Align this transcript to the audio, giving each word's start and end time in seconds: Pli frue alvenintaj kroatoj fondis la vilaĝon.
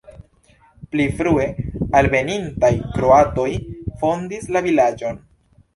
Pli 0.95 1.05
frue 1.19 1.45
alvenintaj 2.01 2.73
kroatoj 2.97 3.49
fondis 4.03 4.53
la 4.59 4.69
vilaĝon. 4.71 5.27